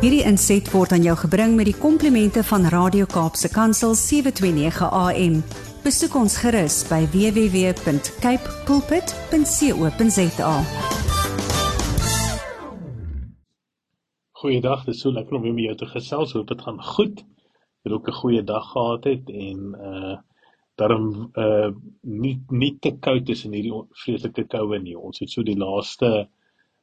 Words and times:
Hierdie 0.00 0.22
inset 0.24 0.64
word 0.72 0.94
aan 0.96 1.02
jou 1.04 1.12
gebring 1.20 1.58
met 1.58 1.66
die 1.68 1.76
komplimente 1.76 2.40
van 2.48 2.62
Radio 2.72 3.04
Kaapse 3.04 3.50
Kansel 3.52 3.92
729 3.92 4.86
AM. 4.96 5.34
Besoek 5.84 6.14
ons 6.16 6.38
gerus 6.40 6.78
by 6.88 7.02
www.cape 7.12 8.54
pulpit.co.za. 8.64 10.54
Goeiedag, 14.40 14.88
dit 14.88 14.96
is 14.96 15.04
so 15.04 15.12
lekker 15.12 15.36
om 15.36 15.44
weer 15.44 15.58
met 15.58 15.68
jou 15.68 15.76
te 15.84 15.90
gesels. 15.92 16.32
Hoop 16.32 16.48
dit 16.48 16.64
gaan 16.64 16.80
goed. 16.80 17.20
Het 17.84 17.92
ook 17.92 18.08
'n 18.08 18.20
goeie 18.22 18.42
dag 18.42 18.72
gehad 18.72 19.04
het 19.04 19.28
en 19.28 19.76
uh 19.76 20.16
daarom 20.80 21.28
uh 21.36 21.68
nie 22.00 22.40
nie 22.48 22.78
te 22.80 22.96
koud 22.96 23.28
is 23.28 23.44
in 23.44 23.52
hierdie 23.52 23.84
vreeslike 23.92 24.48
koue 24.48 24.78
nie. 24.78 24.96
Ons 24.96 25.18
het 25.20 25.30
so 25.30 25.42
die 25.42 25.60
laaste 25.60 26.30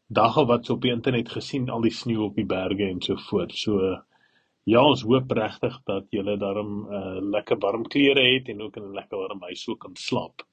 dagga 0.08 0.46
wat 0.46 0.66
so 0.66 0.74
op 0.74 0.82
die 0.82 0.92
internet 0.92 1.30
gesien 1.30 1.70
al 1.70 1.82
die 1.82 1.94
sneeu 1.94 2.28
op 2.30 2.36
die 2.36 2.46
berge 2.48 2.88
en 2.88 3.02
so 3.02 3.18
voort. 3.30 3.54
So 3.56 3.96
ja, 4.68 4.84
ons 4.84 5.04
hoop 5.08 5.32
regtig 5.32 5.80
dat 5.88 6.08
julle 6.12 6.38
daarom 6.38 6.86
uh 6.92 7.18
lekker 7.36 7.60
warm 7.64 7.84
klere 7.88 8.24
het 8.34 8.50
en 8.50 8.62
ook 8.62 8.78
in 8.78 8.84
'n 8.84 8.94
lekker 8.94 9.18
warm 9.18 9.42
huis 9.42 9.64
so 9.64 9.76
kan 9.76 9.96
slaap. 9.96 10.44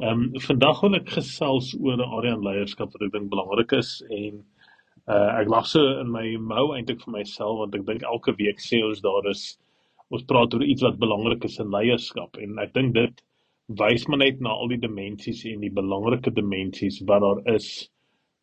Ehm 0.00 0.22
um, 0.34 0.40
vandag 0.40 0.80
wil 0.80 0.94
ek 0.94 1.08
gesels 1.08 1.74
oor 1.80 1.96
'n 1.96 2.12
area 2.18 2.34
in 2.34 2.44
leierskap 2.44 2.92
wat 2.92 3.02
ek 3.02 3.12
dink 3.12 3.30
belangrik 3.30 3.72
is 3.72 4.02
en 4.10 4.44
uh 5.08 5.40
ek 5.40 5.48
lag 5.48 5.66
so 5.66 5.80
in 6.00 6.10
my 6.12 6.36
mou 6.36 6.72
eintlik 6.74 7.02
vir 7.04 7.12
myself 7.12 7.58
want 7.58 7.74
ek 7.74 7.86
dink 7.86 8.02
elke 8.02 8.32
week 8.38 8.60
sê 8.60 8.82
ons 8.84 9.00
daar 9.00 9.28
is 9.30 9.58
ons 10.10 10.22
praat 10.22 10.54
oor 10.54 10.62
iets 10.64 10.82
wat 10.82 10.98
belangrik 10.98 11.44
is 11.44 11.58
in 11.58 11.70
leierskap 11.70 12.38
en 12.38 12.58
ek 12.58 12.72
dink 12.74 12.94
dit 12.94 13.22
wys 13.68 14.08
maar 14.08 14.18
net 14.18 14.40
na 14.40 14.50
al 14.50 14.68
die 14.68 14.80
dimensies 14.80 15.44
en 15.44 15.60
die 15.60 15.70
belangrike 15.70 16.30
dimensies 16.30 17.00
wat 17.08 17.20
daar 17.20 17.54
is 17.54 17.90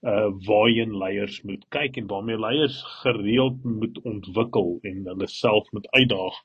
uh 0.08 0.30
waarheen 0.48 0.96
leiers 0.98 1.42
moet 1.44 1.66
kyk 1.76 1.98
en 1.98 2.08
waarmee 2.08 2.40
leiers 2.40 2.78
gereeld 3.02 3.64
moet 3.64 3.98
ontwikkel 4.08 4.78
en 4.88 5.06
hulle 5.12 5.28
self 5.28 5.72
moet 5.76 5.88
uitdaag 5.92 6.38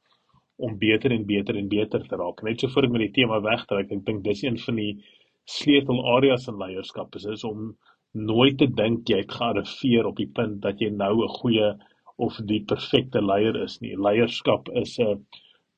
om 0.57 0.79
beter 0.79 1.11
en 1.11 1.27
beter 1.27 1.57
en 1.57 1.69
beter 1.69 2.03
te 2.09 2.17
raak. 2.17 2.43
Net 2.43 2.61
so 2.61 2.69
voor 2.69 2.89
ek 2.89 2.95
met 2.95 3.05
die 3.07 3.15
tema 3.23 3.41
wegtrek, 3.43 3.91
ek 3.91 4.05
dink 4.07 4.25
dis 4.25 4.43
een 4.43 4.59
van 4.59 4.79
die 4.79 4.93
sleutelareas 5.51 6.49
in 6.51 6.59
leierskap 6.59 7.15
is, 7.19 7.27
is 7.31 7.45
om 7.45 7.77
nooit 8.15 8.59
te 8.59 8.67
dink 8.67 9.11
jy 9.11 9.21
het 9.23 9.35
gearriveer 9.35 10.07
op 10.07 10.19
die 10.19 10.31
punt 10.31 10.61
dat 10.63 10.81
jy 10.81 10.91
nou 10.91 11.25
'n 11.25 11.35
goeie 11.39 11.75
of 12.17 12.37
die 12.47 12.63
perfekte 12.63 13.23
leier 13.23 13.57
is 13.63 13.81
nie. 13.81 13.95
Leierskap 13.97 14.69
is 14.83 14.99
'n 14.99 15.27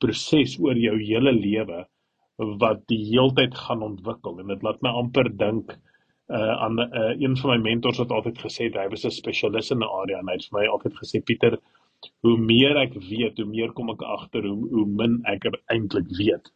proses 0.00 0.58
oor 0.60 0.76
jou 0.76 0.96
hele 1.00 1.32
lewe 1.32 1.86
wat 2.60 2.86
die 2.88 3.02
heeltyd 3.10 3.54
gaan 3.54 3.82
ontwikkel 3.82 4.40
en 4.40 4.48
dit 4.48 4.62
laat 4.62 4.82
my 4.82 4.90
amper 4.90 5.28
dink 5.36 5.72
uh 6.28 6.54
aan 6.64 6.78
uh, 6.80 7.14
een 7.20 7.36
van 7.38 7.50
my 7.50 7.58
mentors 7.70 7.98
wat 7.98 8.10
altyd 8.10 8.38
gesê 8.42 8.66
het 8.66 8.74
hy 8.74 8.88
was 8.90 9.04
'n 9.06 9.10
spesialis 9.10 9.70
in 9.70 9.78
'n 9.78 9.92
area 10.00 10.18
en 10.18 10.28
hy 10.28 10.32
het 10.38 10.48
vir 10.48 10.58
my 10.58 10.66
altyd 10.66 10.94
gesê 11.02 11.22
Pieter 11.24 11.58
hoe 12.26 12.36
meer 12.38 12.76
ek 12.76 12.94
weet 12.94 13.38
hoe 13.38 13.46
meer 13.46 13.72
kom 13.72 13.90
ek 13.90 14.02
agter 14.02 14.46
hoe 14.46 14.68
hoe 14.70 14.86
min 14.86 15.20
ek 15.24 15.44
er 15.44 15.60
eintlik 15.74 16.08
weet. 16.18 16.50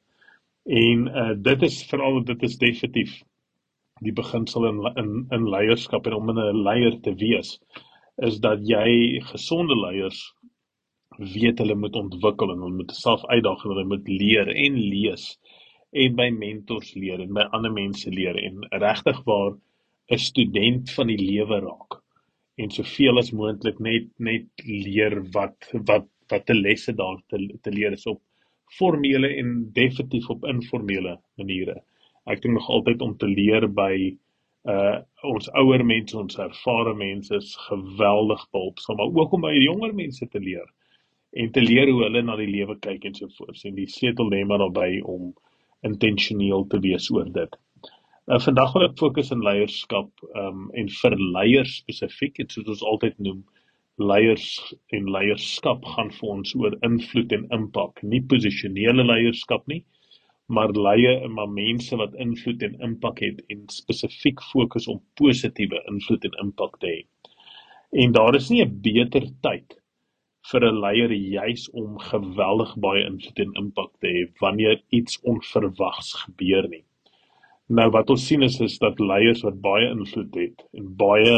En 0.67 1.07
uh 1.23 1.35
dit 1.37 1.63
is 1.63 1.83
veral 1.91 2.25
dit 2.25 2.43
is 2.43 2.59
definitief 2.59 3.23
die 4.01 4.13
beginsel 4.13 4.67
in 4.67 4.81
in 5.03 5.27
in 5.31 5.49
leierskap 5.55 6.07
en 6.07 6.15
om 6.19 6.31
'n 6.31 6.63
leier 6.63 7.01
te 7.01 7.15
wees 7.15 7.59
is 8.29 8.39
dat 8.41 8.61
jy 8.69 9.21
gesonde 9.33 9.77
leiers 9.77 10.21
weet 11.19 11.59
hulle 11.59 11.75
moet 11.75 11.97
ontwikkel 11.97 12.53
en 12.53 12.63
hulle 12.65 12.77
moet 12.83 12.93
self 12.97 13.25
uitdaag 13.27 13.65
en 13.65 13.71
hulle 13.75 13.89
moet 13.93 14.09
leer 14.09 14.49
en 14.49 14.79
lees 14.95 15.39
en 15.93 16.15
by 16.17 16.29
mentors 16.31 16.95
leer 16.95 17.21
en 17.21 17.35
by 17.35 17.47
ander 17.57 17.73
mense 17.73 18.11
leer 18.11 18.39
en 18.39 18.63
regtig 18.71 19.23
waar 19.27 19.53
'n 20.11 20.19
student 20.19 20.91
van 20.91 21.07
die 21.07 21.19
lewe 21.19 21.61
raak 21.61 22.01
en 22.59 22.71
soveel 22.71 23.19
as 23.19 23.33
moontlik 23.33 23.79
net 23.81 24.09
net 24.19 24.65
leer 24.65 25.23
wat 25.37 25.71
wat 25.91 26.09
wat 26.31 26.51
'n 26.51 26.63
lesse 26.63 26.93
daar 26.93 27.19
te 27.29 27.39
te 27.63 27.71
leer 27.71 27.93
is 27.93 28.07
op 28.07 28.21
formele 28.79 29.29
en 29.41 29.71
definitief 29.73 30.29
op 30.31 30.45
informele 30.45 31.19
maniere. 31.35 31.81
Ek 32.27 32.43
dink 32.43 32.55
nog 32.55 32.69
altyd 32.69 33.01
om 33.03 33.17
te 33.17 33.27
leer 33.27 33.67
by 33.69 34.17
uh 34.69 34.99
ons 35.25 35.49
ouer 35.57 35.85
mense, 35.85 36.17
ons 36.19 36.37
ervare 36.39 36.95
mense 36.95 37.35
is 37.35 37.55
geweldig 37.69 38.43
behulpsaam, 38.53 38.97
maar 38.97 39.23
ook 39.23 39.33
om 39.33 39.41
by 39.41 39.55
jonger 39.57 39.95
mense 39.95 40.29
te 40.29 40.41
leer 40.41 40.67
en 41.33 41.51
te 41.53 41.63
leer 41.63 41.89
hoe 41.89 42.03
hulle 42.03 42.23
na 42.23 42.37
die 42.37 42.51
lewe 42.51 42.77
kyk 42.79 43.05
en 43.05 43.15
so 43.15 43.29
voort. 43.39 43.65
En 43.65 43.75
die 43.75 43.89
sleutel 43.89 44.29
lê 44.31 44.45
maar 44.45 44.59
daarbey 44.59 45.01
om 45.01 45.33
intentioneel 45.87 46.67
te 46.73 46.81
wees 46.85 47.11
oor 47.11 47.29
dit. 47.33 47.57
Uh, 48.31 48.39
vandag 48.39 48.75
wil 48.77 48.87
ek 48.87 48.99
fokus 49.01 49.33
in 49.35 49.43
leierskap 49.43 50.11
um, 50.39 50.69
en 50.79 50.91
vir 51.01 51.17
leiers 51.19 51.81
spesifiek, 51.81 52.37
dit 52.37 52.53
soos 52.53 52.69
ons 52.77 52.85
altyd 52.93 53.17
noem, 53.19 53.41
leiers 54.01 54.47
en 54.97 55.09
leierskap 55.13 55.85
gaan 55.95 56.13
vir 56.19 56.29
ons 56.35 56.55
oor 56.61 56.77
invloed 56.87 57.33
en 57.37 57.49
impak, 57.57 58.05
nie 58.07 58.23
posisionele 58.33 59.05
leierskap 59.09 59.67
nie, 59.73 59.83
maar 60.51 60.73
leie 60.75 61.17
en 61.25 61.35
maar 61.37 61.51
mense 61.51 61.97
wat 61.97 62.15
invloed 62.23 62.63
en 62.67 62.79
impak 62.87 63.21
het 63.23 63.43
en 63.55 63.67
spesifiek 63.71 64.41
fokus 64.53 64.89
op 64.91 65.03
positiewe 65.21 65.83
invloed 65.91 66.27
en 66.27 66.39
impak 66.47 66.79
te 66.83 66.91
hê. 66.91 67.03
En 68.05 68.15
daar 68.15 68.37
is 68.39 68.51
nie 68.51 68.63
'n 68.65 68.81
beter 68.83 69.27
tyd 69.43 69.80
vir 70.49 70.65
'n 70.67 70.81
leier 70.83 71.13
juis 71.13 71.71
om 71.71 71.99
geweldig 72.11 72.77
baie 72.87 73.05
invloed 73.07 73.41
en 73.45 73.59
impak 73.63 73.91
te 74.01 74.13
hê 74.15 74.23
wanneer 74.41 74.83
iets 74.99 75.21
onverwags 75.33 76.13
gebeur 76.25 76.69
nie. 76.69 76.85
Nou 77.69 77.91
wat 77.97 78.11
ons 78.11 78.27
sien 78.27 78.43
is 78.43 78.61
is 78.61 78.79
dat 78.79 79.01
leiers 79.01 79.43
wat 79.47 79.61
baie 79.61 79.91
invloed 79.91 80.35
het 80.35 80.65
en 80.75 80.95
baie 81.03 81.37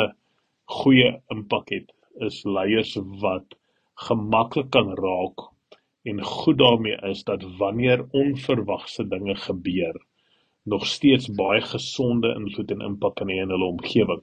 goeie 0.65 1.11
impak 1.35 1.75
het, 1.75 1.91
is 2.21 2.45
leiers 2.45 2.95
wat 3.25 3.59
gemaklik 4.07 4.71
kan 4.71 4.95
raak 4.97 5.49
en 6.05 6.23
goed 6.25 6.59
daarmee 6.59 6.97
is 7.11 7.25
dat 7.25 7.45
wanneer 7.59 8.07
onverwagse 8.11 9.05
dinge 9.09 9.35
gebeur, 9.35 10.01
nog 10.63 10.87
steeds 10.87 11.29
baie 11.35 11.61
gesonde 11.61 12.35
invloed 12.35 12.71
en 12.71 12.81
impak 12.81 13.17
kan 13.21 13.31
hê 13.31 13.43
in 13.43 13.53
hulle 13.55 13.69
omgewing. 13.75 14.23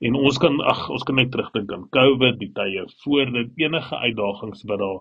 En 0.00 0.14
ons 0.14 0.38
kan 0.38 0.60
ag 0.60 0.88
ons 0.90 1.02
kan 1.02 1.14
net 1.14 1.30
terugdink 1.30 1.72
aan 1.72 1.88
COVID, 1.88 2.38
die 2.38 2.52
tye 2.52 2.86
voor 3.04 3.30
dit 3.32 3.50
enige 3.56 3.96
uitdagings 3.96 4.64
wat 4.64 4.78
daar 4.78 5.00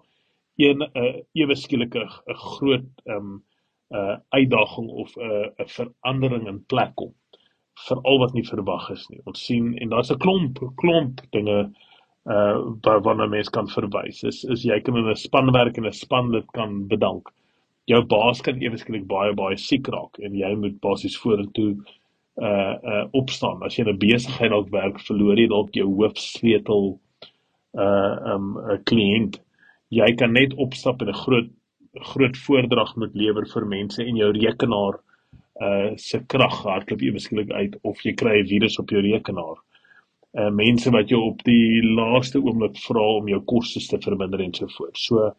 een 0.57 0.77
'n 0.77 0.89
uh, 0.93 1.03
eh, 1.03 1.23
ewe 1.33 1.55
skielike 1.55 2.03
'n 2.03 2.35
groot 2.35 2.89
ehm 3.05 3.17
um, 3.17 3.43
'n 3.91 3.95
uh, 3.97 4.17
uitdaging 4.29 4.87
of 4.89 5.15
'n 5.17 5.21
uh, 5.21 5.47
'n 5.59 5.67
verandering 5.67 6.47
in 6.47 6.65
plek 6.65 6.95
kom 6.95 7.13
vir 7.87 8.01
al 8.03 8.19
wat 8.19 8.33
nie 8.33 8.45
verwag 8.47 8.89
is 8.93 9.05
nie. 9.09 9.21
Ons 9.25 9.45
sien 9.45 9.73
en 9.81 9.89
daar's 9.89 10.11
'n 10.11 10.19
klomp 10.19 10.59
klomp 10.81 11.21
dinge 11.31 11.71
uh 12.25 12.55
waarna 12.83 13.25
mens 13.27 13.49
kan 13.49 13.67
verwys. 13.67 14.23
Is 14.23 14.43
is 14.43 14.63
jy 14.63 14.79
kan 14.81 14.97
in 14.97 15.09
'n 15.09 15.15
spanwerk 15.15 15.77
en 15.77 15.85
'n 15.85 15.91
span 15.91 16.31
dit 16.31 16.45
kan 16.53 16.87
bedank. 16.87 17.29
Jou 17.85 18.03
baas 18.05 18.41
kan 18.41 18.61
ewe 18.61 18.77
skielik 18.77 19.07
baie 19.07 19.33
baie 19.33 19.57
siek 19.57 19.87
raak 19.87 20.19
en 20.19 20.35
jy 20.35 20.55
moet 20.55 20.79
basies 20.79 21.17
vorentoe 21.17 21.75
uh 22.35 22.75
uh 22.83 23.05
opstaan. 23.11 23.61
As 23.63 23.77
jy 23.77 23.85
'n 23.85 23.97
besigheid 23.97 24.49
dalk 24.49 24.69
werk, 24.71 24.99
verloor 25.05 25.37
jy 25.37 25.47
dalk 25.47 25.75
jou 25.75 25.85
hoofsleutel 25.85 26.99
uh 27.77 28.33
um 28.33 28.57
'n 28.57 28.83
kliënt. 28.89 29.37
Jy 29.89 30.15
kan 30.17 30.33
net 30.33 30.53
opstap 30.53 31.01
en 31.01 31.09
'n 31.09 31.13
groot 31.13 31.49
groot 31.93 32.37
voordrag 32.37 32.95
moet 32.95 33.13
lewer 33.13 33.45
vir 33.45 33.65
mense 33.65 34.01
en 34.01 34.15
jou 34.15 34.31
rekenaar 34.31 34.97
uh 35.61 35.95
se 35.95 36.19
krag 36.27 36.63
hardloop 36.63 37.01
ewe 37.01 37.19
skielik 37.19 37.51
uit 37.51 37.77
of 37.83 38.01
jy 38.01 38.13
kry 38.13 38.39
'n 38.41 38.47
virus 38.47 38.79
op 38.79 38.89
jou 38.89 39.01
rekenaar. 39.01 39.57
Uh 40.33 40.49
mense 40.49 40.89
wat 40.89 41.09
jou 41.09 41.21
op 41.21 41.43
die 41.43 41.81
laaste 41.83 42.39
oomblik 42.39 42.77
vra 42.77 43.05
om 43.21 43.27
jou 43.27 43.41
kostes 43.41 43.87
te 43.87 43.97
verminder 44.01 44.41
en 44.41 44.53
so 44.53 44.67
voort. 44.67 44.97
So 44.97 45.35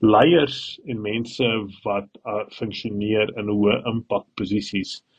leiers 0.00 0.78
en 0.86 1.00
mense 1.00 1.44
wat 1.84 2.08
uh, 2.26 2.44
funksioneer 2.50 3.32
in 3.38 3.48
hoë 3.48 3.86
impak 3.86 4.26
posisies 4.36 5.00
uh 5.00 5.15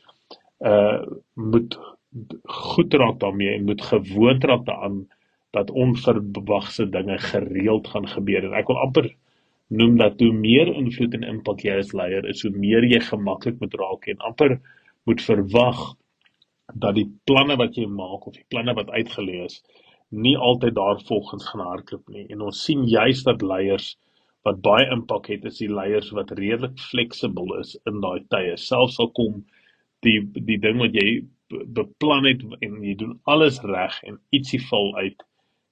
moet 1.34 1.78
goed 2.44 2.94
raak 2.94 3.20
daarmee 3.20 3.54
en 3.54 3.64
moet 3.64 3.82
gewoond 3.82 4.44
raak 4.44 4.64
daaraan 4.66 5.06
dat 5.50 5.70
onverwagse 5.70 6.88
dinge 6.88 7.18
gereeld 7.18 7.88
gaan 7.88 8.08
gebeur. 8.08 8.44
En 8.44 8.56
ek 8.58 8.66
wil 8.66 8.80
amper 8.82 9.08
noem 9.68 9.96
dat 10.00 10.20
hoe 10.20 10.32
meer 10.32 10.72
invloed 10.74 11.14
en 11.14 11.28
impak 11.28 11.62
jy 11.64 11.78
as 11.78 11.92
leier 11.92 12.26
is 12.28 12.42
hoe 12.42 12.52
meer 12.56 12.84
jy 12.88 13.00
gemaklik 13.04 13.60
moet 13.60 13.74
raak 13.80 14.08
en 14.08 14.26
amper 14.30 14.58
moet 15.08 15.22
verwag 15.24 15.82
dat 16.74 16.96
die 16.96 17.08
planne 17.28 17.56
wat 17.60 17.76
jy 17.76 17.86
maak 17.88 18.26
of 18.28 18.36
die 18.36 18.46
planne 18.48 18.74
wat 18.76 18.90
uitgelê 18.92 19.44
is 19.44 19.62
nie 20.08 20.36
altyd 20.36 20.74
daarvolgens 20.76 21.48
gaan 21.48 21.64
hardloop 21.66 22.08
nie. 22.08 22.24
En 22.32 22.40
ons 22.48 22.62
sien 22.64 22.84
juis 22.88 23.22
dat 23.26 23.44
leiers 23.44 23.96
wat 24.46 24.60
baie 24.64 24.86
impak 24.94 25.28
het 25.28 25.44
is 25.48 25.58
die 25.60 25.68
leiers 25.68 26.08
wat 26.16 26.32
redelik 26.38 26.78
fleksibel 26.80 27.58
is 27.58 27.74
in 27.88 28.00
daai 28.00 28.24
tye. 28.32 28.56
Selfs 28.56 28.96
al 29.04 29.10
kom 29.12 29.42
die 30.06 30.20
die 30.34 30.58
ding 30.62 30.80
wat 30.82 30.94
jy 30.96 31.08
beplan 31.48 32.26
het 32.28 32.42
en 32.60 32.80
jy 32.84 32.94
doen 33.00 33.16
alles 33.24 33.60
reg 33.64 33.96
en 34.04 34.20
ietsie 34.36 34.60
val 34.68 34.94
uit 35.00 35.24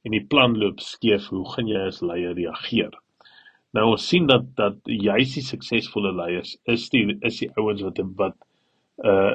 en 0.06 0.14
die 0.14 0.25
plan 0.31 0.55
loop 0.56 0.81
skeef, 0.81 1.26
hoe 1.34 1.44
gaan 1.52 1.69
jy 1.69 1.82
as 1.88 2.02
leier 2.05 2.37
reageer? 2.38 2.94
Nou 3.75 3.90
ons 3.93 4.05
sien 4.08 4.28
dat 4.31 4.46
dat 4.56 4.78
juis 4.88 5.34
die 5.34 5.44
suksesvolle 5.44 6.12
leiers 6.17 6.55
is 6.73 6.87
die 6.94 7.05
is 7.26 7.40
die 7.43 7.50
ouens 7.61 7.82
wat 7.84 8.00
wat 8.20 8.37
uh 9.05 9.34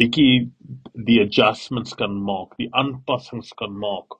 bietjie 0.00 0.46
die 1.08 1.18
adjustments 1.20 1.92
kan 2.00 2.14
maak, 2.28 2.54
die 2.56 2.70
aanpassings 2.72 3.52
kan 3.58 3.74
maak 3.76 4.16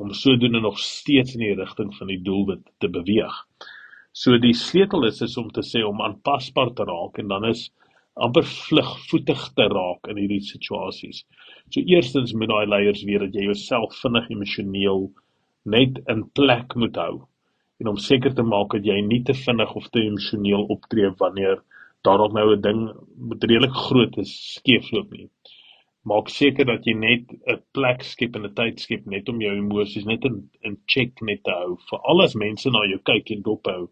om 0.00 0.14
sodoende 0.16 0.62
nog 0.64 0.78
steeds 0.80 1.34
in 1.36 1.44
die 1.44 1.58
rigting 1.58 1.92
van 1.98 2.08
die 2.08 2.22
doelwit 2.24 2.62
te 2.80 2.88
beweeg. 2.88 3.34
So 4.12 4.38
die 4.40 4.54
sleutel 4.56 5.04
is 5.10 5.20
is 5.26 5.36
om 5.36 5.50
te 5.52 5.64
sê 5.66 5.82
om 5.84 6.00
aanpasbaar 6.00 6.72
te 6.76 6.88
raak 6.88 7.20
en 7.20 7.28
dan 7.28 7.44
is 7.50 7.68
amper 8.14 8.44
vlugvoetig 8.44 9.42
te 9.56 9.66
raak 9.72 10.08
in 10.12 10.20
hierdie 10.20 10.42
situasies. 10.44 11.22
So 11.70 11.80
eerstens 11.80 12.34
moet 12.36 12.50
daai 12.52 12.66
leiers 12.68 13.04
weet 13.08 13.26
dat 13.26 13.34
jy 13.34 13.46
jouself 13.48 13.96
vinnig 14.02 14.28
emosioneel 14.30 15.08
net 15.64 16.00
in 16.12 16.26
plek 16.38 16.74
moet 16.76 16.96
hou 16.96 17.22
en 17.80 17.88
om 17.88 17.98
seker 17.98 18.34
te 18.34 18.44
maak 18.46 18.74
dat 18.76 18.86
jy 18.86 19.00
nie 19.00 19.22
te 19.26 19.34
vinnig 19.34 19.74
of 19.78 19.88
te 19.90 20.02
emosioneel 20.02 20.68
optree 20.74 21.10
wanneer 21.18 21.62
daar 22.04 22.18
dalk 22.18 22.34
nou 22.34 22.52
'n 22.52 22.60
ding 22.60 22.80
met 23.30 23.44
redelik 23.44 23.74
groot 23.86 24.18
is 24.18 24.32
skeefloop 24.58 25.10
nie 25.12 25.28
maak 26.10 26.30
seker 26.34 26.66
dat 26.66 26.86
jy 26.86 26.94
net 26.98 27.30
'n 27.30 27.60
plek 27.76 28.02
skep 28.02 28.36
en 28.36 28.46
'n 28.46 28.54
tyd 28.60 28.80
skep 28.80 29.06
net 29.06 29.28
om 29.28 29.40
jou 29.40 29.52
emosies 29.56 30.06
net 30.06 30.24
in 30.24 30.50
in 30.68 30.76
check 30.86 31.22
net 31.22 31.42
te 31.44 31.50
hou 31.50 31.76
vir 31.90 31.98
al 32.12 32.22
as 32.22 32.34
mense 32.34 32.70
na 32.70 32.82
jou 32.92 32.98
kyk 33.10 33.30
en 33.30 33.42
dophou 33.42 33.82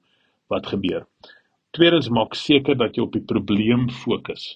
wat 0.51 0.67
gebeur. 0.67 1.07
Tweedens 1.77 2.09
maak 2.11 2.35
seker 2.35 2.79
dat 2.79 2.97
jy 2.97 3.05
op 3.07 3.13
die 3.17 3.25
probleem 3.33 3.89
fokus. 4.03 4.47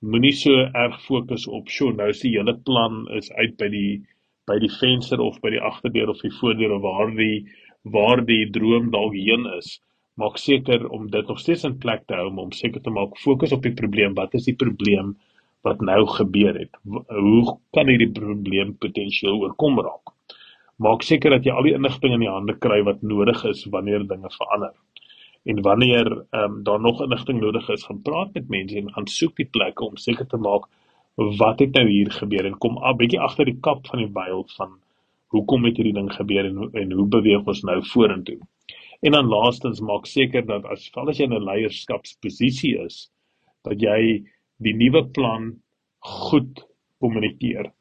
Moenie 0.00 0.32
so 0.36 0.56
erg 0.82 0.98
fokus 1.06 1.46
op 1.48 1.68
sjoe 1.72 1.92
nou 1.96 2.08
is 2.12 2.22
die 2.24 2.34
hele 2.36 2.56
plan 2.68 3.06
is 3.18 3.30
uit 3.32 3.56
by 3.60 3.68
die 3.72 3.92
by 4.50 4.58
die 4.62 4.72
venster 4.80 5.20
of 5.24 5.38
by 5.44 5.54
die 5.54 5.62
agterdeur 5.70 6.10
of 6.12 6.20
die 6.24 6.32
voordeur 6.40 6.74
of 6.76 6.84
waar 6.84 7.14
die 7.16 7.46
waar 7.96 8.24
die 8.26 8.44
droom 8.52 8.90
dalk 8.92 9.16
heen 9.16 9.46
is. 9.56 9.78
Maak 10.20 10.36
seker 10.42 10.88
om 10.88 11.08
dit 11.10 11.28
nog 11.28 11.40
steeds 11.40 11.64
in 11.68 11.78
plek 11.80 12.06
te 12.08 12.18
hou 12.18 12.28
om 12.30 12.52
seker 12.52 12.82
te 12.84 12.92
maak 12.92 13.16
fokus 13.24 13.56
op 13.56 13.64
die 13.64 13.76
probleem. 13.82 14.16
Wat 14.18 14.34
is 14.36 14.48
die 14.50 14.58
probleem? 14.64 15.16
wat 15.66 15.80
nou 15.84 16.06
gebeur 16.08 16.56
het. 16.56 16.76
Hoe 17.08 17.58
kan 17.74 17.90
hierdie 17.90 18.10
probleem 18.12 18.74
potensieel 18.80 19.40
oorkom 19.42 19.80
raak? 19.84 20.14
Maak 20.80 21.04
seker 21.04 21.34
dat 21.36 21.44
jy 21.44 21.52
al 21.52 21.66
die 21.68 21.74
inligting 21.76 22.14
in 22.16 22.24
die 22.24 22.32
hande 22.32 22.56
kry 22.56 22.80
wat 22.86 23.02
nodig 23.04 23.42
is 23.50 23.66
wanneer 23.72 24.06
dinge 24.08 24.30
verander. 24.38 24.72
En 25.44 25.62
wanneer 25.62 26.06
ehm 26.30 26.44
um, 26.44 26.62
daar 26.62 26.80
nog 26.80 27.02
inligting 27.02 27.40
nodig 27.40 27.68
is, 27.68 27.84
gaan 27.84 28.02
praat 28.02 28.32
met 28.32 28.48
mense 28.48 28.76
en 28.76 28.92
gaan 28.92 29.06
soek 29.06 29.36
die 29.36 29.48
plekke 29.48 29.84
om 29.84 29.96
seker 29.96 30.26
te 30.26 30.36
maak 30.36 30.68
wat 31.14 31.58
het 31.58 31.72
nou 31.76 31.88
hier 31.88 32.10
gebeur 32.10 32.46
en 32.46 32.58
kom 32.58 32.78
'n 32.78 32.96
bietjie 32.96 33.20
agter 33.20 33.44
die 33.44 33.60
kap 33.60 33.86
van 33.86 33.98
die 33.98 34.12
byl 34.12 34.44
van 34.56 34.78
hoekom 35.26 35.64
het 35.64 35.76
hierdie 35.76 35.94
ding 35.94 36.12
gebeur 36.12 36.44
en 36.44 36.70
en 36.72 36.92
hoe 36.92 37.06
beweeg 37.06 37.46
ons 37.46 37.62
nou 37.62 37.78
vorentoe. 37.92 38.38
En 39.00 39.12
dan 39.12 39.26
laastens 39.26 39.80
maak 39.80 40.06
seker 40.06 40.46
dat 40.46 40.64
as 40.64 40.90
val 40.94 41.08
as 41.08 41.18
jy 41.18 41.24
in 41.24 41.34
'n 41.34 41.44
leierskapsposisie 41.44 42.78
is, 42.84 43.10
dat 43.64 43.80
jy 43.80 44.24
die 44.58 44.74
nuwe 44.74 45.04
plan 45.08 45.54
goed 45.98 46.66
kommunikeer. 47.00 47.72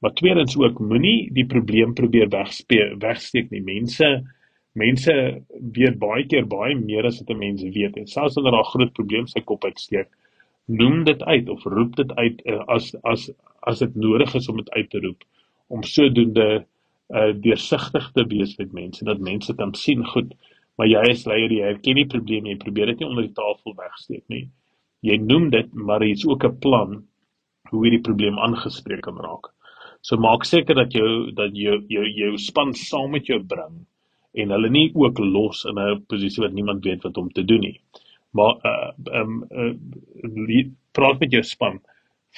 Maar 0.00 0.14
tweedens 0.14 0.56
ook 0.56 0.78
moenie 0.78 1.32
die 1.32 1.46
probleem 1.46 1.94
probeer 1.94 2.28
wegsteek 2.98 3.50
nie. 3.50 3.62
Mense 3.62 4.24
mense 4.72 5.12
weet 5.74 5.98
baie 5.98 6.26
keer 6.26 6.46
baie 6.46 6.74
meer 6.76 7.06
as 7.06 7.20
wat 7.20 7.36
mense 7.36 7.70
weet. 7.74 7.96
En 7.96 8.06
selfs 8.06 8.34
wanneer 8.34 8.52
daar 8.52 8.66
'n 8.66 8.72
groot 8.72 8.92
probleem 8.92 9.26
sy 9.26 9.40
kop 9.40 9.64
uitsteek, 9.64 10.08
noem 10.66 11.04
dit 11.04 11.22
uit 11.22 11.48
of 11.48 11.64
roep 11.64 11.96
dit 11.96 12.12
uit 12.14 12.42
uh, 12.46 12.62
as 12.68 12.94
as 13.02 13.30
as 13.62 13.78
dit 13.78 13.94
nodig 13.94 14.34
is 14.34 14.48
om 14.48 14.56
dit 14.56 14.70
uit 14.70 14.90
te 14.90 15.00
roep 15.00 15.24
om 15.68 15.82
sodoende 15.82 16.66
uh 17.08 17.32
deursigtig 17.32 18.10
te 18.12 18.24
wees 18.28 18.56
met 18.58 18.72
mense 18.72 19.04
dat 19.04 19.18
mense 19.18 19.54
kan 19.54 19.74
sien 19.74 20.04
goed 20.04 20.34
maar 20.76 20.86
jy 20.86 21.02
is 21.10 21.24
leier 21.26 21.52
jy 21.52 21.62
herken 21.64 21.96
die 21.96 22.06
probleem 22.06 22.46
jy 22.46 22.56
probeer 22.56 22.86
dit 22.86 22.98
nie 23.00 23.08
onder 23.08 23.24
die 23.24 23.32
tafel 23.32 23.74
wegsteek 23.74 24.24
nie 24.28 24.48
Jy 25.06 25.18
noem 25.22 25.50
dit, 25.54 25.68
maar 25.74 26.02
is 26.02 26.26
ook 26.26 26.44
'n 26.44 26.58
plan 26.58 26.90
hoe 27.70 27.82
hierdie 27.84 28.02
probleem 28.02 28.38
aangespreek 28.38 29.00
kan 29.00 29.16
raak. 29.16 29.46
So 30.00 30.16
maak 30.16 30.44
seker 30.44 30.74
dat 30.74 30.92
jy 30.92 31.32
dat 31.34 31.54
jy 31.54 31.78
jou 31.88 32.06
jou 32.06 32.38
span 32.38 32.74
saam 32.74 33.10
met 33.10 33.26
jou 33.26 33.38
bring 33.38 33.86
en 34.32 34.50
hulle 34.50 34.70
nie 34.70 34.90
ook 34.94 35.18
los 35.18 35.64
in 35.64 35.78
'n 35.78 36.04
posisie 36.06 36.42
wat 36.42 36.52
niemand 36.52 36.84
weet 36.84 37.02
wat 37.02 37.16
om 37.16 37.30
te 37.32 37.44
doen 37.44 37.60
nie. 37.60 37.80
Maar 38.30 38.54
uh 38.64 39.20
um 39.20 39.44
uh, 39.50 40.64
praat 40.92 41.20
met 41.20 41.32
jou 41.32 41.42
span. 41.42 41.80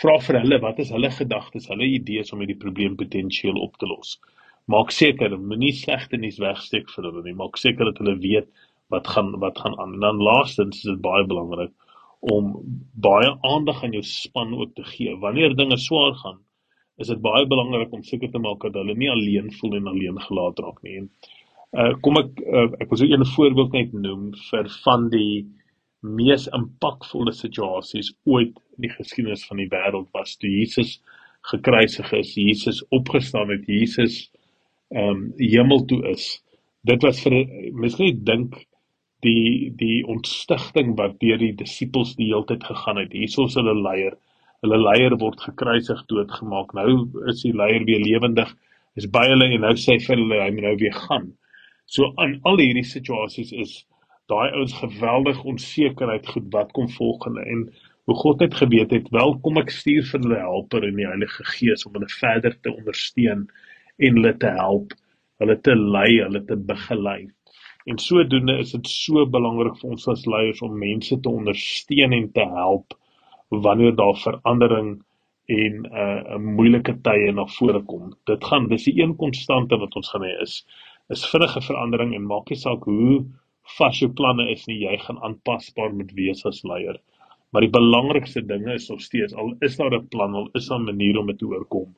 Vra 0.01 0.19
vir 0.21 0.41
hulle 0.41 0.59
wat 0.59 0.79
is 0.79 0.91
hulle 0.91 1.11
gedagtes, 1.11 1.69
hulle 1.69 1.85
idees 1.85 2.33
om 2.33 2.39
hierdie 2.39 2.63
probleem 2.65 2.97
potensieel 2.97 3.57
op 3.57 3.77
te 3.77 3.87
los. 3.87 4.21
Maak 4.71 4.91
seker 4.95 5.39
moenie 5.39 5.73
slegte 5.73 6.17
nuus 6.17 6.39
wegsteek 6.39 6.91
vir 6.95 7.05
hulle 7.05 7.23
nie. 7.23 7.35
Maak 7.35 7.57
seker 7.57 7.85
dat 7.85 7.99
hulle 7.99 8.17
weet 8.23 8.49
wat 8.91 9.09
gaan 9.09 9.33
wat 9.41 9.59
gaan 9.59 9.79
aan. 9.79 9.95
En 9.95 10.01
dan 10.01 10.23
laastens 10.23 10.77
is 10.77 10.91
dit 10.93 11.01
baie 11.01 11.27
belangrik 11.27 11.73
om 12.21 12.53
baie 13.01 13.31
aandag 13.49 13.85
aan 13.85 13.97
jou 13.97 14.03
span 14.05 14.55
ook 14.55 14.75
te 14.75 14.85
gee. 14.85 15.17
Wanneer 15.17 15.57
dinge 15.57 15.79
swaar 15.81 16.15
gaan, 16.15 16.39
is 17.01 17.09
dit 17.09 17.21
baie 17.25 17.47
belangrik 17.49 17.93
om 17.97 18.03
seker 18.05 18.31
te 18.31 18.39
maak 18.39 18.61
dat 18.67 18.77
hulle 18.77 18.95
nie 18.95 19.11
alleen 19.11 19.53
voel 19.57 19.79
en 19.79 19.89
alleen 19.89 20.21
gelaat 20.21 20.61
raak 20.61 20.83
nie. 20.85 20.99
En 21.01 21.09
uh 21.73 21.93
kom 22.03 22.19
ek 22.19 22.41
uh, 22.43 22.69
ek 22.83 22.91
wil 22.91 22.99
so 22.99 23.07
'n 23.07 23.33
voorbeeld 23.37 23.73
net 23.73 23.93
noem 23.93 24.31
vir 24.51 24.69
van 24.85 25.09
die 25.11 25.47
mees 26.03 26.49
impakvolle 26.57 27.33
situasies 27.33 28.13
ooit 28.25 28.57
in 28.77 28.87
die 28.87 28.95
geskiedenis 28.97 29.47
van 29.49 29.59
die 29.61 29.69
wêreld 29.69 30.09
was 30.17 30.37
toe 30.37 30.51
Jesus 30.51 31.01
gekruisig 31.43 32.13
is, 32.13 32.35
Jesus 32.35 32.83
opgestaan 32.89 33.51
het, 33.51 33.67
Jesus 33.67 34.31
ehm 34.91 35.09
um, 35.09 35.21
hemel 35.39 35.85
toe 35.87 36.01
is. 36.11 36.43
Dit 36.83 37.03
was 37.07 37.21
vir 37.23 37.37
miskien 37.79 38.25
dink 38.25 38.57
die 39.25 39.71
die 39.79 40.01
ontstigting 40.09 40.97
wat 40.99 41.19
deur 41.21 41.39
die 41.39 41.53
disippels 41.57 42.17
die 42.19 42.31
hele 42.33 42.47
tyd 42.49 42.65
gegaan 42.67 42.99
het. 42.99 43.15
Hiersoos 43.15 43.55
hulle 43.61 43.77
leier, 43.77 44.17
hulle 44.65 44.81
leier 44.81 45.15
word 45.21 45.41
gekruisig 45.45 46.03
doodgemaak. 46.11 46.75
Nou 46.75 47.07
is 47.31 47.45
die 47.45 47.55
leier 47.55 47.87
weer 47.87 48.03
lewendig. 48.03 48.51
Is 48.99 49.07
by 49.07 49.23
hulle 49.31 49.47
en 49.55 49.63
nou 49.69 49.77
sê 49.79 50.01
vir 50.03 50.19
hulle 50.19 50.43
hy 50.43 50.51
moet 50.57 50.67
nou 50.67 50.77
weer 50.83 50.99
gaan. 51.07 51.31
So 51.91 52.13
aan 52.23 52.37
al 52.47 52.61
hierdie 52.63 52.87
situasies 52.87 53.49
is 53.63 53.71
daai 54.31 54.53
ouens 54.55 54.75
geweldig 54.79 55.41
onsekerheid 55.53 56.29
goed 56.33 56.47
wat 56.55 56.69
kom 56.77 56.87
volgende 56.97 57.43
en 57.55 57.65
hoe 58.07 58.15
God 58.21 58.45
het 58.45 58.55
geweet 58.61 58.93
het 58.95 59.09
wel 59.17 59.33
kom 59.47 59.59
ek 59.59 59.73
stuur 59.75 60.07
vir 60.11 60.23
hulle 60.23 60.39
helper 60.39 60.87
in 60.87 61.01
die 61.01 61.09
Heilige 61.09 61.47
Gees 61.49 61.83
om 61.89 61.97
hulle 61.99 62.11
verder 62.13 62.55
te 62.63 62.71
ondersteun 62.71 63.43
en 64.07 64.21
hulle 64.21 64.33
te 64.45 64.53
help, 64.55 64.95
hulle 65.43 65.57
te 65.67 65.75
lei, 65.75 66.21
hulle 66.21 66.45
te 66.47 66.57
begelei. 66.69 67.25
En 67.91 67.99
sodoende 67.99 68.61
is 68.63 68.71
dit 68.77 68.91
so 68.93 69.27
belangrik 69.37 69.81
vir 69.81 69.97
ons 69.97 70.07
as 70.15 70.23
leiers 70.31 70.63
om 70.63 70.79
mense 70.79 71.19
te 71.25 71.33
ondersteun 71.41 72.15
en 72.15 72.29
te 72.39 72.47
help 72.55 72.95
wanneer 73.67 73.97
daar 73.99 74.19
verandering 74.23 74.93
en 75.51 75.83
'n 75.83 75.91
uh, 75.91 76.39
moeilike 76.39 76.95
tye 77.03 77.33
na 77.35 77.49
vore 77.59 77.83
kom. 77.83 78.15
Dit 78.31 78.45
gaan 78.45 78.69
dis 78.71 78.87
die 78.87 79.03
een 79.03 79.17
konstante 79.17 79.79
wat 79.83 79.97
ons 79.99 80.11
gaan 80.15 80.23
hê 80.23 80.37
is 80.47 80.61
is 81.11 81.27
vinnige 81.33 81.61
verandering 81.67 82.15
en 82.15 82.27
maak 82.31 82.51
nie 82.51 82.59
saak 82.59 82.85
hoe 82.89 83.25
vas 83.79 84.01
jou 84.03 84.11
planne 84.19 84.47
is 84.53 84.67
nie, 84.69 84.81
jy 84.85 84.97
gaan 85.05 85.19
aanpasbaar 85.27 85.93
moet 85.95 86.13
wees 86.19 86.45
as 86.49 86.63
leier. 86.67 86.99
Maar 87.51 87.67
die 87.67 87.75
belangrikste 87.75 88.43
dinge 88.47 88.75
is 88.75 88.89
nog 88.91 89.03
steeds 89.03 89.35
al 89.35 89.55
is 89.67 89.77
daar 89.77 89.95
'n 89.95 90.09
plan, 90.09 90.35
al 90.35 90.49
is 90.55 90.69
daar 90.69 90.81
'n 90.81 90.91
manier 90.91 91.19
om 91.19 91.27
dit 91.27 91.39
te 91.39 91.47
oorkom. 91.47 91.95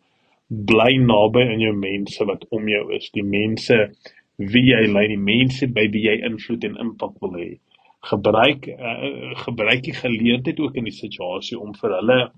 Bly 0.48 0.96
naby 0.96 1.42
aan 1.42 1.60
jou 1.60 1.72
mense 1.72 2.24
wat 2.24 2.44
om 2.50 2.68
jou 2.68 2.92
is, 2.94 3.10
die 3.10 3.24
mense 3.24 3.92
wie 4.36 4.64
jy 4.72 4.86
lei 4.86 5.08
die 5.08 5.18
mense 5.18 5.66
by 5.66 5.88
wie 5.92 6.06
jy 6.08 6.16
invloed 6.24 6.64
en 6.64 6.76
impak 6.76 7.20
wil 7.20 7.36
hê. 7.36 7.58
Gebruik 8.02 8.66
uh, 8.66 9.34
gebruik 9.44 9.82
die 9.82 9.94
geleentheid 9.94 10.60
ook 10.60 10.74
in 10.74 10.84
die 10.84 10.98
situasie 10.98 11.58
om 11.58 11.74
vir 11.74 11.90
hulle 11.90 12.32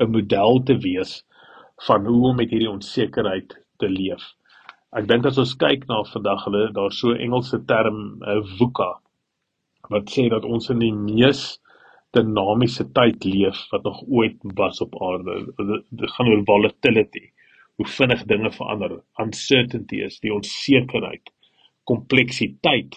'n 0.00 0.10
model 0.10 0.62
te 0.64 0.76
wees 0.78 1.24
van 1.86 2.06
hoe 2.06 2.28
om 2.30 2.36
met 2.36 2.50
hierdie 2.50 2.70
onsekerheid 2.70 3.54
te 3.78 3.88
leef. 3.88 4.37
Ek 4.96 5.08
dink 5.08 5.26
as 5.28 5.38
ons 5.40 5.54
kyk 5.60 5.82
na 5.88 6.00
vandag 6.08 6.44
hulle 6.46 6.62
daar 6.76 6.94
so 6.96 7.12
Engelse 7.12 7.58
term 7.68 7.98
uh, 8.22 8.40
VUCA 8.58 8.92
wat 9.92 10.12
sê 10.12 10.28
dat 10.32 10.44
ons 10.44 10.70
in 10.72 10.80
die 10.80 10.92
mees 10.92 11.42
dinamiese 12.16 12.86
tyd 12.96 13.24
leef 13.28 13.60
wat 13.72 13.84
nog 13.84 14.00
ooit 14.08 14.38
was 14.60 14.80
op 14.84 14.96
aarde. 15.04 15.36
Dit 15.92 16.14
gaan 16.14 16.30
oor 16.32 16.44
volatility 16.48 17.26
hoe 17.78 17.86
vinnig 17.86 18.24
dinge 18.30 18.50
verander, 18.50 18.96
uncertainty 19.22 20.00
is, 20.02 20.16
die 20.24 20.32
onsekerheid, 20.34 21.30
kompleksiteit 21.86 22.96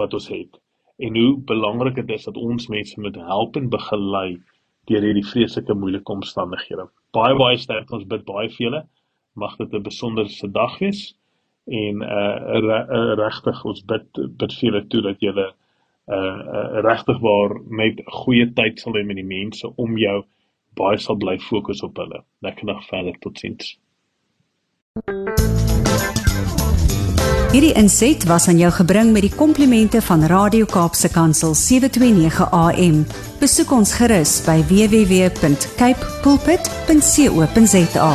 wat 0.00 0.16
ons 0.16 0.28
het 0.32 0.56
en 1.00 1.16
hoe 1.16 1.36
belangrik 1.48 2.00
dit 2.00 2.10
is 2.16 2.26
dat 2.28 2.36
ons 2.36 2.66
mense 2.68 3.00
moet 3.00 3.16
help 3.28 3.56
en 3.56 3.70
begelei 3.72 4.40
deur 4.90 5.04
hierdie 5.06 5.24
vreeslike 5.24 5.76
moeilike 5.76 6.12
omstandighede. 6.12 6.88
Baie 7.16 7.36
baie 7.38 7.60
sterk 7.60 7.92
ons 7.96 8.08
bid 8.08 8.26
baie 8.28 8.48
vir 8.52 8.64
julle. 8.66 8.82
Mag 9.40 9.56
dit 9.56 9.72
'n 9.72 9.82
besonderse 9.82 10.50
dag 10.50 10.78
wees 10.78 11.00
en 11.66 12.02
uh, 12.02 12.58
uh 12.58 13.14
regtig 13.20 13.64
ons 13.64 13.84
bid 13.84 14.06
bid 14.40 14.52
vir 14.58 14.66
julle 14.68 14.86
toe 14.92 15.02
dat 15.06 15.20
julle 15.26 15.46
uh, 15.48 16.38
uh 16.56 16.80
regtig 16.88 17.18
waar 17.24 17.56
net 17.68 18.00
'n 18.00 18.10
goeie 18.24 18.46
tyd 18.52 18.80
sal 18.80 18.96
hê 18.98 19.04
met 19.04 19.16
die 19.16 19.30
mense 19.36 19.72
om 19.76 19.96
jou 19.98 20.18
baie 20.76 20.98
sal 20.98 21.16
bly 21.16 21.38
fokus 21.38 21.82
op 21.82 21.96
hulle. 21.96 22.24
Lekker 22.42 22.66
dag 22.66 22.84
verder 22.88 23.16
totsiens. 23.20 23.78
Hierdie 27.50 27.72
inset 27.74 28.24
was 28.30 28.46
aan 28.48 28.60
jou 28.62 28.70
gebring 28.70 29.10
met 29.12 29.22
die 29.26 29.34
komplimente 29.34 30.02
van 30.06 30.22
Radio 30.30 30.64
Kaapse 30.70 31.10
Kansel 31.10 31.54
729 31.58 32.46
AM. 32.50 33.02
Besoek 33.42 33.74
ons 33.74 33.94
gerus 33.98 34.38
by 34.46 34.62
www.cape 34.70 36.14
pulpit.co.za. 36.22 38.12